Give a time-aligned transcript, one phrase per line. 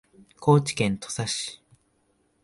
[0.39, 1.61] 高知県土佐市